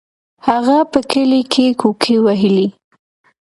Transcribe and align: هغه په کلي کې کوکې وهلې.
هغه 0.47 0.77
په 0.91 0.99
کلي 1.11 1.41
کې 1.51 1.65
کوکې 1.81 2.15
وهلې. 2.25 2.67